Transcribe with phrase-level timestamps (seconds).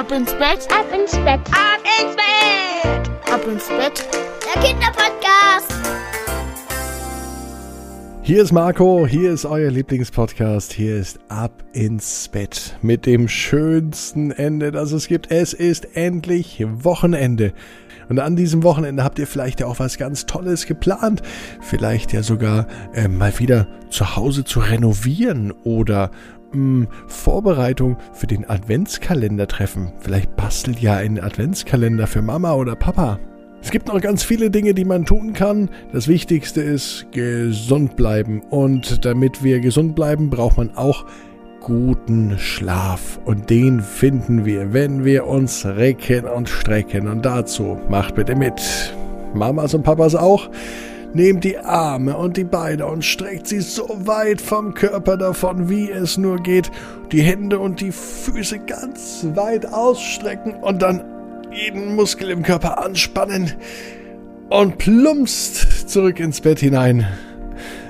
[0.00, 1.40] Ab ins Bett, Ab ins Bett.
[1.52, 3.30] Ab ins Bett.
[3.30, 4.08] ab ins Bett.
[4.46, 5.74] Der Kinderpodcast.
[8.22, 14.30] Hier ist Marco, hier ist euer Lieblingspodcast, hier ist Ab ins Bett mit dem schönsten
[14.30, 15.30] Ende, das es gibt.
[15.30, 17.52] Es ist endlich Wochenende.
[18.10, 21.22] Und an diesem Wochenende habt ihr vielleicht ja auch was ganz Tolles geplant.
[21.60, 26.10] Vielleicht ja sogar äh, mal wieder zu Hause zu renovieren oder
[26.52, 29.92] mh, Vorbereitung für den Adventskalender treffen.
[30.00, 33.20] Vielleicht bastelt ja ein Adventskalender für Mama oder Papa.
[33.62, 35.68] Es gibt noch ganz viele Dinge, die man tun kann.
[35.92, 38.42] Das Wichtigste ist gesund bleiben.
[38.50, 41.04] Und damit wir gesund bleiben, braucht man auch
[41.60, 43.20] guten Schlaf.
[43.24, 47.08] Und den finden wir, wenn wir uns recken und strecken.
[47.08, 48.94] Und dazu macht bitte mit.
[49.34, 50.50] Mamas und Papas auch.
[51.12, 55.90] Nehmt die Arme und die Beine und streckt sie so weit vom Körper davon, wie
[55.90, 56.70] es nur geht.
[57.10, 61.02] Die Hände und die Füße ganz weit ausstrecken und dann
[61.52, 63.52] jeden Muskel im Körper anspannen
[64.50, 67.06] und plumpst zurück ins Bett hinein.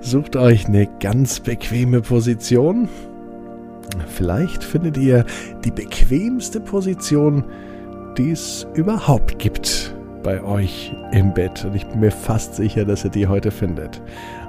[0.00, 2.88] Sucht euch eine ganz bequeme Position.
[4.08, 5.24] Vielleicht findet ihr
[5.64, 7.44] die bequemste Position,
[8.16, 11.64] die es überhaupt gibt bei euch im Bett.
[11.64, 14.00] Und ich bin mir fast sicher, dass ihr die heute findet.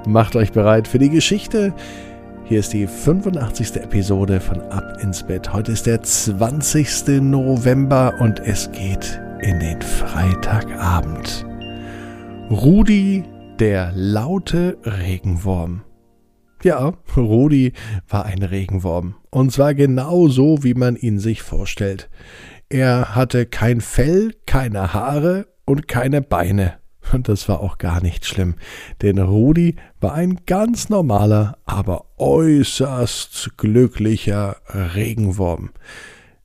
[0.06, 1.74] Macht euch bereit für die Geschichte.
[2.46, 3.78] Hier ist die 85.
[3.78, 5.54] Episode von Ab ins Bett.
[5.54, 7.22] Heute ist der 20.
[7.22, 11.46] November und es geht in den Freitagabend.
[12.50, 13.24] Rudi,
[13.60, 15.84] der laute Regenwurm.
[16.64, 17.74] Ja, Rudi
[18.10, 19.16] war ein Regenwurm.
[19.34, 22.08] Und zwar genau so, wie man ihn sich vorstellt.
[22.70, 26.76] Er hatte kein Fell, keine Haare und keine Beine.
[27.12, 28.54] Und das war auch gar nicht schlimm,
[29.02, 35.72] denn Rudi war ein ganz normaler, aber äußerst glücklicher Regenwurm.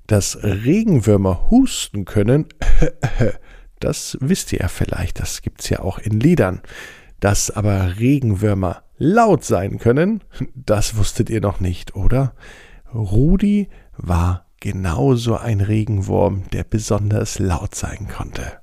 [0.06, 2.46] Dass Regenwürmer husten können,
[3.80, 6.62] das wisst ihr ja vielleicht, das gibt's ja auch in Liedern.
[7.20, 12.32] Dass aber Regenwürmer laut sein können, das wusstet ihr noch nicht, oder?
[12.94, 18.60] Rudi war genauso ein Regenwurm, der besonders laut sein konnte.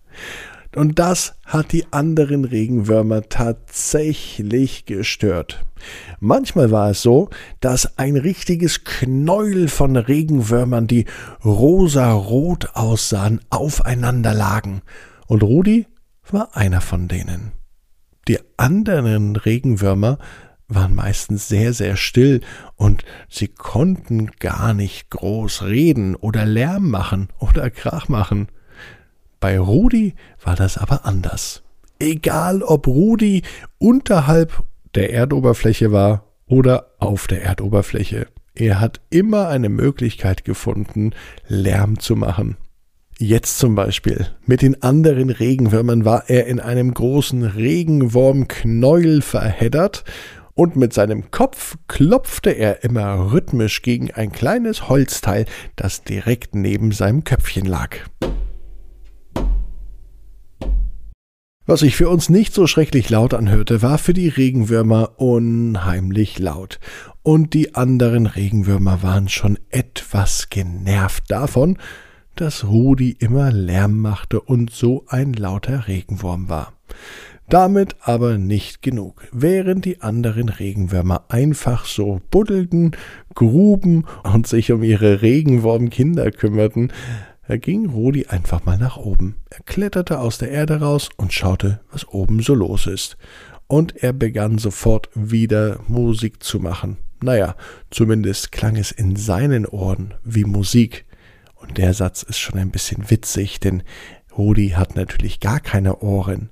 [0.76, 5.66] Und das hat die anderen Regenwürmer tatsächlich gestört.
[6.20, 7.30] Manchmal war es so,
[7.62, 11.06] dass ein richtiges Knäuel von Regenwürmern, die
[11.46, 14.82] rosarot aussahen, aufeinander lagen.
[15.28, 15.88] Und Rudi
[16.30, 17.54] war einer von denen.
[18.28, 20.18] Die anderen Regenwürmer
[20.68, 22.42] waren meistens sehr, sehr still
[22.76, 28.48] und sie konnten gar nicht groß reden oder Lärm machen oder Krach machen.
[29.40, 31.64] Bei Rudi war das aber anders.
[32.00, 33.44] Egal ob Rudi
[33.78, 34.64] unterhalb
[34.96, 41.12] der Erdoberfläche war oder auf der Erdoberfläche, er hat immer eine Möglichkeit gefunden,
[41.48, 42.58] Lärm zu machen.
[43.18, 50.04] Jetzt zum Beispiel mit den anderen Regenwürmern war er in einem großen Regenwurmknäuel verheddert
[50.56, 55.46] und mit seinem Kopf klopfte er immer rhythmisch gegen ein kleines Holzteil,
[55.76, 57.98] das direkt neben seinem Köpfchen lag.
[61.68, 66.80] Was sich für uns nicht so schrecklich laut anhörte, war für die Regenwürmer unheimlich laut.
[67.24, 71.80] Und die anderen Regenwürmer waren schon etwas genervt davon,
[72.36, 76.74] dass Rudi immer Lärm machte und so ein lauter Regenwurm war.
[77.48, 79.28] Damit aber nicht genug.
[79.32, 82.96] Während die anderen Regenwürmer einfach so buddelten,
[83.36, 86.92] gruben und sich um ihre Regenwurmkinder kümmerten,
[87.48, 89.36] ging Rudi einfach mal nach oben.
[89.52, 93.18] Er kletterte aus der Erde raus und schaute, was oben so los ist.
[93.68, 96.98] Und er begann sofort wieder Musik zu machen.
[97.22, 97.56] Naja,
[97.92, 101.06] zumindest klang es in seinen Ohren wie Musik.
[101.56, 103.84] Und der Satz ist schon ein bisschen witzig, denn
[104.38, 106.50] Rudi hat natürlich gar keine Ohren.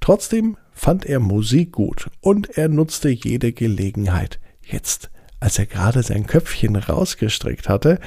[0.00, 4.38] Trotzdem fand er Musik gut und er nutzte jede Gelegenheit.
[4.62, 7.98] Jetzt, als er gerade sein Köpfchen rausgestreckt hatte,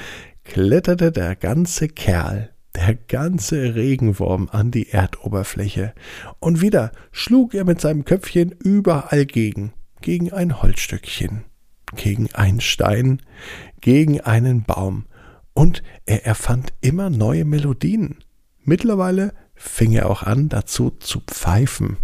[0.44, 5.92] kletterte der ganze Kerl, der ganze Regenwurm an die Erdoberfläche.
[6.40, 11.44] Und wieder schlug er mit seinem Köpfchen überall gegen, gegen ein Holzstückchen,
[11.94, 13.20] gegen einen Stein,
[13.80, 15.06] gegen einen Baum.
[15.54, 18.16] Und er erfand immer neue Melodien.
[18.64, 21.96] Mittlerweile fing er auch an, dazu zu pfeifen.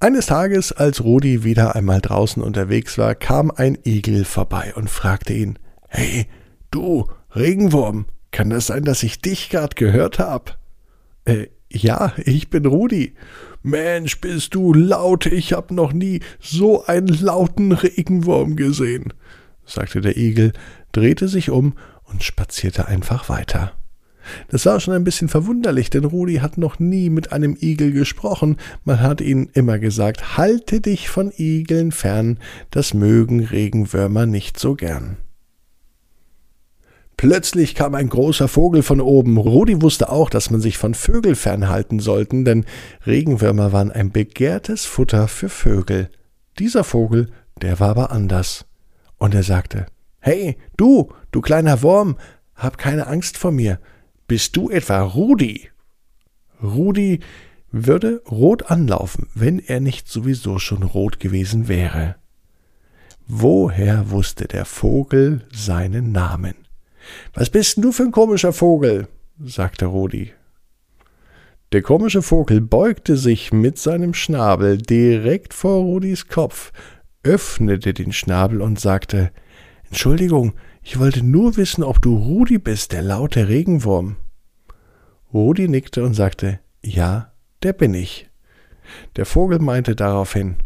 [0.00, 5.32] Eines Tages, als Rudi wieder einmal draußen unterwegs war, kam ein Igel vorbei und fragte
[5.32, 5.58] ihn
[5.88, 6.26] Hey,
[6.70, 10.58] du, Regenwurm, kann das sein, dass ich dich grad gehört hab?
[11.24, 13.14] Äh, ja, ich bin Rudi.
[13.62, 19.12] Mensch, bist du laut, ich hab noch nie so einen lauten Regenwurm gesehen,
[19.64, 20.52] sagte der Igel,
[20.92, 21.74] drehte sich um
[22.04, 23.72] und spazierte einfach weiter.
[24.48, 28.56] Das war schon ein bisschen verwunderlich, denn Rudi hat noch nie mit einem Igel gesprochen.
[28.84, 32.38] Man hat ihnen immer gesagt, halte dich von Igeln fern,
[32.70, 35.16] das mögen Regenwürmer nicht so gern.
[37.16, 39.38] Plötzlich kam ein großer Vogel von oben.
[39.38, 42.66] Rudi wusste auch, dass man sich von Vögeln fernhalten sollten, denn
[43.06, 46.10] Regenwürmer waren ein begehrtes Futter für Vögel.
[46.58, 47.30] Dieser Vogel,
[47.62, 48.66] der war aber anders.
[49.16, 49.86] Und er sagte,
[50.20, 52.16] Hey, du, du kleiner Wurm,
[52.56, 53.78] hab keine Angst vor mir.
[54.26, 55.70] Bist du etwa Rudi?
[56.62, 57.20] Rudi
[57.70, 62.16] würde rot anlaufen, wenn er nicht sowieso schon rot gewesen wäre.
[63.28, 66.54] Woher wusste der Vogel seinen Namen?
[67.34, 69.08] Was bist denn du für ein komischer Vogel?
[69.38, 70.32] sagte Rudi.
[71.72, 76.72] Der komische Vogel beugte sich mit seinem Schnabel direkt vor Rudis Kopf,
[77.22, 79.30] öffnete den Schnabel und sagte
[79.88, 80.54] Entschuldigung,
[80.88, 84.18] ich wollte nur wissen, ob du Rudi bist, der laute Regenwurm.
[85.34, 87.32] Rudi nickte und sagte Ja,
[87.64, 88.30] der bin ich.
[89.16, 90.58] Der Vogel meinte daraufhin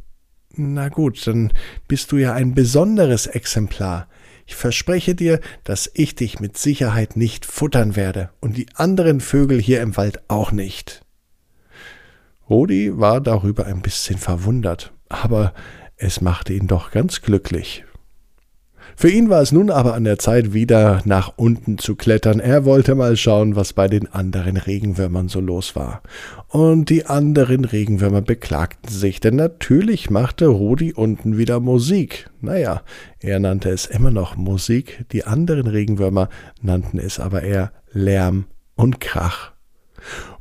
[0.55, 1.55] Na gut, dann
[1.88, 4.08] bist du ja ein besonderes Exemplar.
[4.44, 9.58] Ich verspreche dir, dass ich dich mit Sicherheit nicht futtern werde und die anderen Vögel
[9.58, 11.00] hier im Wald auch nicht.
[12.50, 15.55] Rudi war darüber ein bisschen verwundert, aber
[15.96, 17.84] es machte ihn doch ganz glücklich.
[18.97, 22.41] Für ihn war es nun aber an der Zeit, wieder nach unten zu klettern.
[22.41, 26.03] Er wollte mal schauen, was bei den anderen Regenwürmern so los war.
[26.49, 32.29] Und die anderen Regenwürmer beklagten sich, denn natürlich machte Rudi unten wieder Musik.
[32.41, 32.83] Naja,
[33.21, 36.29] er nannte es immer noch Musik, die anderen Regenwürmer
[36.61, 39.53] nannten es aber eher Lärm und Krach.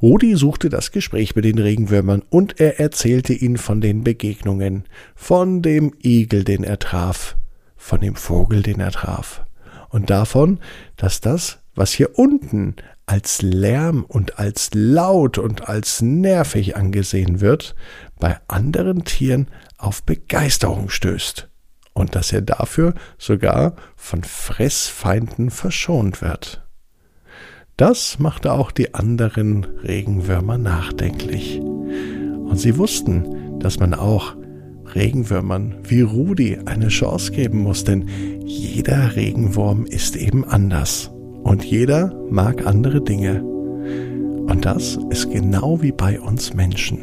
[0.01, 4.85] Rudi suchte das Gespräch mit den Regenwürmern und er erzählte ihnen von den Begegnungen,
[5.15, 7.35] von dem Igel, den er traf,
[7.79, 9.43] von dem Vogel, den er traf,
[9.89, 10.59] und davon,
[10.97, 12.75] dass das, was hier unten
[13.07, 17.73] als Lärm und als laut und als nervig angesehen wird,
[18.19, 19.47] bei anderen Tieren
[19.79, 21.49] auf Begeisterung stößt
[21.93, 26.63] und dass er dafür sogar von Fressfeinden verschont wird.
[27.77, 31.59] Das machte auch die anderen Regenwürmer nachdenklich.
[31.59, 34.35] Und sie wussten, dass man auch
[34.95, 38.05] Regenwürmern wie Rudi eine Chance geben muss, denn
[38.45, 41.11] jeder Regenwurm ist eben anders
[41.43, 43.43] und jeder mag andere Dinge.
[43.43, 46.99] Und das ist genau wie bei uns Menschen.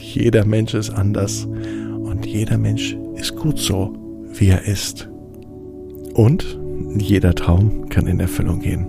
[0.00, 3.94] Jeder Mensch ist anders und jeder Mensch ist gut so,
[4.34, 5.08] wie er ist.
[6.14, 6.58] Und
[6.96, 8.86] jeder Traum kann in Erfüllung gehen.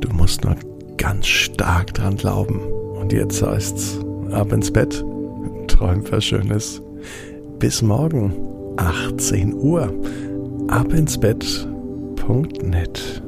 [0.00, 0.56] Du musst nur
[0.96, 2.60] ganz stark dran glauben.
[3.00, 4.00] Und jetzt heißt's
[4.30, 5.04] ab ins Bett,
[5.66, 6.82] träum was Schönes
[7.64, 8.36] bis morgen,
[8.76, 9.90] 18 Uhr,
[10.68, 13.22] abinsbett.net.